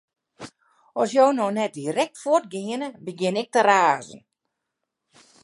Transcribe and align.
At 1.01 1.11
jo 1.15 1.25
no 1.35 1.45
net 1.57 1.71
direkt 1.81 2.15
fuort 2.21 2.45
geane, 2.53 2.87
begjin 3.05 3.39
ik 3.41 3.49
te 3.51 3.61
razen. 3.69 4.21